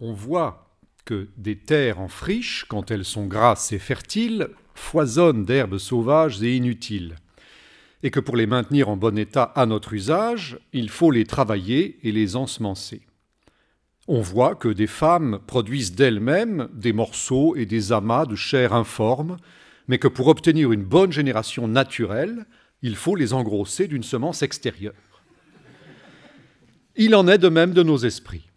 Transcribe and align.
On 0.00 0.14
voit 0.14 0.70
que 1.04 1.28
des 1.36 1.56
terres 1.56 2.00
en 2.00 2.08
friche, 2.08 2.64
quand 2.68 2.90
elles 2.90 3.04
sont 3.04 3.26
grasses 3.26 3.72
et 3.72 3.78
fertiles, 3.78 4.48
foisonnent 4.74 5.44
d'herbes 5.44 5.76
sauvages 5.76 6.42
et 6.42 6.56
inutiles, 6.56 7.16
et 8.02 8.10
que 8.10 8.20
pour 8.20 8.36
les 8.36 8.46
maintenir 8.46 8.88
en 8.88 8.96
bon 8.96 9.18
état 9.18 9.42
à 9.42 9.66
notre 9.66 9.92
usage, 9.92 10.58
il 10.72 10.88
faut 10.88 11.10
les 11.10 11.26
travailler 11.26 11.98
et 12.02 12.12
les 12.12 12.34
ensemencer. 12.34 13.02
On 14.08 14.22
voit 14.22 14.54
que 14.54 14.68
des 14.68 14.86
femmes 14.86 15.38
produisent 15.46 15.94
d'elles-mêmes 15.94 16.68
des 16.72 16.94
morceaux 16.94 17.54
et 17.54 17.66
des 17.66 17.92
amas 17.92 18.24
de 18.24 18.36
chair 18.36 18.72
informe, 18.72 19.36
mais 19.86 19.98
que 19.98 20.08
pour 20.08 20.28
obtenir 20.28 20.72
une 20.72 20.84
bonne 20.84 21.12
génération 21.12 21.68
naturelle, 21.68 22.46
il 22.80 22.96
faut 22.96 23.16
les 23.16 23.34
engrosser 23.34 23.86
d'une 23.86 24.02
semence 24.02 24.42
extérieure. 24.42 24.94
Il 26.96 27.14
en 27.14 27.28
est 27.28 27.38
de 27.38 27.48
même 27.48 27.72
de 27.72 27.82
nos 27.82 27.98
esprits. 27.98 28.49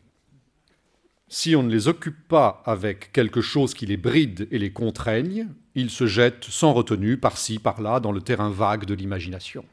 Si 1.36 1.56
on 1.56 1.64
ne 1.64 1.72
les 1.72 1.88
occupe 1.88 2.28
pas 2.28 2.62
avec 2.64 3.12
quelque 3.12 3.42
chose 3.42 3.74
qui 3.74 3.88
les 3.88 3.98
bride 3.98 4.48
et 4.52 4.60
les 4.60 4.72
contraigne, 4.72 5.48
ils 5.74 5.90
se 5.90 6.06
jettent 6.06 6.44
sans 6.44 6.74
retenue 6.74 7.18
par-ci, 7.18 7.58
par-là, 7.58 8.00
dans 8.00 8.12
le 8.12 8.22
terrain 8.22 8.52
vague 8.52 8.86
de 8.86 8.94
l'imagination. 8.94 9.66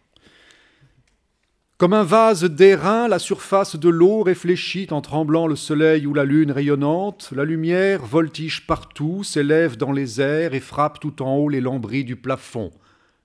Comme 1.77 1.93
un 1.93 2.03
vase 2.03 2.45
d'airain, 2.45 3.09
la 3.09 3.19
surface 3.19 3.77
de 3.77 3.91
l'eau 3.91 4.23
réfléchit 4.23 4.87
en 4.91 5.03
tremblant 5.03 5.47
le 5.47 5.55
soleil 5.55 6.07
ou 6.07 6.15
la 6.15 6.25
lune 6.25 6.51
rayonnante, 6.51 7.31
la 7.37 7.45
lumière 7.45 8.07
voltige 8.07 8.67
partout, 8.67 9.23
s'élève 9.23 9.77
dans 9.77 9.93
les 9.93 10.19
airs 10.19 10.55
et 10.55 10.61
frappe 10.61 10.99
tout 10.99 11.21
en 11.21 11.37
haut 11.37 11.51
les 11.51 11.61
lambris 11.61 12.05
du 12.05 12.17
plafond. 12.17 12.71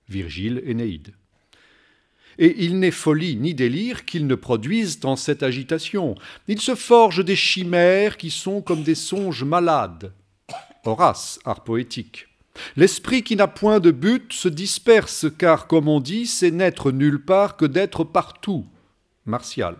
Virgile 0.09 0.61
Énéide. 0.65 1.13
Et 2.37 2.63
il 2.65 2.79
n'est 2.79 2.91
folie 2.91 3.35
ni 3.35 3.53
délire 3.53 4.05
qu'ils 4.05 4.27
ne 4.27 4.35
produisent 4.35 4.99
en 5.03 5.15
cette 5.15 5.43
agitation. 5.43 6.15
Ils 6.47 6.61
se 6.61 6.75
forgent 6.75 7.23
des 7.23 7.35
chimères 7.35 8.17
qui 8.17 8.29
sont 8.29 8.61
comme 8.61 8.83
des 8.83 8.95
songes 8.95 9.43
malades. 9.43 10.13
Horace, 10.85 11.39
art 11.45 11.63
poétique. 11.63 12.27
L'esprit 12.75 13.23
qui 13.23 13.35
n'a 13.35 13.47
point 13.47 13.79
de 13.79 13.91
but 13.91 14.31
se 14.33 14.47
disperse, 14.47 15.25
car, 15.37 15.67
comme 15.67 15.87
on 15.87 15.99
dit, 15.99 16.25
c'est 16.25 16.51
n'être 16.51 16.91
nulle 16.91 17.23
part 17.23 17.57
que 17.57 17.65
d'être 17.65 18.03
partout. 18.03 18.65
Martial. 19.25 19.75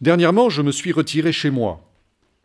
Dernièrement, 0.00 0.48
je 0.48 0.62
me 0.62 0.72
suis 0.72 0.92
retiré 0.92 1.32
chez 1.32 1.50
moi, 1.50 1.88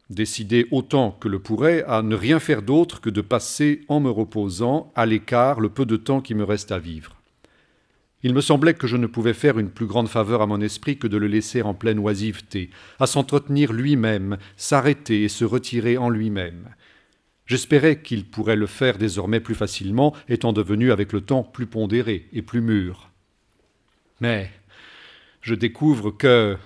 décidé 0.09 0.67
autant 0.71 1.11
que 1.11 1.27
le 1.27 1.39
pourrais 1.39 1.83
à 1.83 2.01
ne 2.01 2.15
rien 2.15 2.39
faire 2.39 2.61
d'autre 2.61 2.99
que 2.99 3.09
de 3.09 3.21
passer, 3.21 3.81
en 3.87 3.99
me 3.99 4.09
reposant, 4.09 4.91
à 4.95 5.05
l'écart 5.05 5.59
le 5.59 5.69
peu 5.69 5.85
de 5.85 5.95
temps 5.95 6.21
qui 6.21 6.35
me 6.35 6.43
reste 6.43 6.71
à 6.71 6.79
vivre. 6.79 7.15
Il 8.23 8.33
me 8.33 8.41
semblait 8.41 8.73
que 8.73 8.87
je 8.87 8.95
ne 8.95 9.07
pouvais 9.07 9.33
faire 9.33 9.59
une 9.59 9.69
plus 9.69 9.85
grande 9.85 10.07
faveur 10.07 10.41
à 10.41 10.47
mon 10.47 10.61
esprit 10.61 10.97
que 10.97 11.07
de 11.07 11.17
le 11.17 11.27
laisser 11.27 11.61
en 11.61 11.73
pleine 11.73 11.99
oisiveté, 11.99 12.69
à 12.99 13.05
s'entretenir 13.05 13.73
lui-même, 13.73 14.37
s'arrêter 14.55 15.23
et 15.23 15.29
se 15.29 15.43
retirer 15.43 15.97
en 15.97 16.09
lui-même. 16.09 16.69
J'espérais 17.45 18.01
qu'il 18.01 18.25
pourrait 18.25 18.55
le 18.55 18.67
faire 18.67 18.97
désormais 18.97 19.41
plus 19.41 19.55
facilement, 19.55 20.15
étant 20.29 20.53
devenu 20.53 20.93
avec 20.93 21.11
le 21.11 21.19
temps 21.19 21.43
plus 21.43 21.65
pondéré 21.65 22.29
et 22.31 22.41
plus 22.41 22.61
mûr. 22.61 23.11
Mais 24.21 24.49
je 25.41 25.53
découvre 25.53 26.11
que 26.11 26.57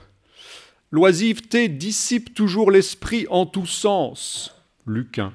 l'oisiveté 0.91 1.69
dissipe 1.69 2.35
toujours 2.35 2.69
l'esprit 2.69 3.25
en 3.31 3.47
tous 3.47 3.65
sens. 3.65 4.55
Lucain. 4.85 5.33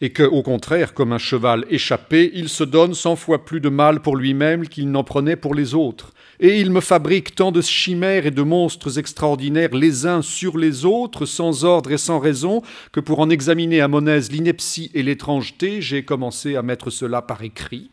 Et 0.00 0.10
que, 0.10 0.22
au 0.22 0.42
contraire, 0.42 0.94
comme 0.94 1.12
un 1.12 1.18
cheval 1.18 1.66
échappé, 1.68 2.30
il 2.34 2.48
se 2.48 2.64
donne 2.64 2.94
cent 2.94 3.16
fois 3.16 3.44
plus 3.44 3.60
de 3.60 3.68
mal 3.68 4.00
pour 4.00 4.16
lui-même 4.16 4.66
qu'il 4.66 4.90
n'en 4.90 5.04
prenait 5.04 5.36
pour 5.36 5.54
les 5.54 5.74
autres 5.74 6.12
et 6.40 6.58
il 6.58 6.70
me 6.70 6.80
fabrique 6.80 7.34
tant 7.34 7.52
de 7.52 7.60
chimères 7.60 8.26
et 8.26 8.30
de 8.30 8.42
monstres 8.42 8.98
extraordinaires 8.98 9.74
les 9.74 10.06
uns 10.06 10.22
sur 10.22 10.56
les 10.56 10.86
autres, 10.86 11.26
sans 11.26 11.64
ordre 11.64 11.92
et 11.92 11.98
sans 11.98 12.18
raison, 12.18 12.62
que 12.92 13.00
pour 13.00 13.20
en 13.20 13.28
examiner 13.28 13.82
à 13.82 13.88
mon 13.88 14.06
aise 14.06 14.32
l'ineptie 14.32 14.90
et 14.94 15.02
l'étrangeté, 15.02 15.82
j'ai 15.82 16.02
commencé 16.02 16.56
à 16.56 16.62
mettre 16.62 16.88
cela 16.88 17.20
par 17.20 17.42
écrit, 17.42 17.90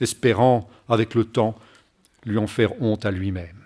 espérant, 0.00 0.68
avec 0.88 1.14
le 1.14 1.24
temps, 1.24 1.56
lui 2.24 2.38
en 2.38 2.46
faire 2.46 2.80
honte 2.80 3.04
à 3.04 3.10
lui-même. 3.10 3.57